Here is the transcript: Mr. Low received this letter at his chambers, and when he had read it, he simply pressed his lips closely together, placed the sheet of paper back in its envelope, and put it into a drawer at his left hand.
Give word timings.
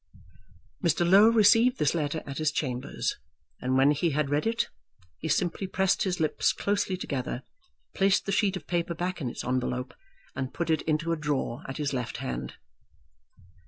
Mr. 0.83 1.07
Low 1.07 1.29
received 1.29 1.77
this 1.77 1.93
letter 1.93 2.23
at 2.25 2.39
his 2.39 2.51
chambers, 2.51 3.17
and 3.61 3.77
when 3.77 3.91
he 3.91 4.09
had 4.09 4.31
read 4.31 4.47
it, 4.47 4.67
he 5.19 5.27
simply 5.27 5.67
pressed 5.67 6.01
his 6.05 6.19
lips 6.19 6.53
closely 6.53 6.97
together, 6.97 7.43
placed 7.93 8.25
the 8.25 8.31
sheet 8.31 8.57
of 8.57 8.65
paper 8.65 8.95
back 8.95 9.21
in 9.21 9.29
its 9.29 9.43
envelope, 9.43 9.93
and 10.35 10.55
put 10.55 10.71
it 10.71 10.81
into 10.87 11.11
a 11.11 11.15
drawer 11.17 11.61
at 11.67 11.77
his 11.77 11.93
left 11.93 12.17
hand. 12.17 12.55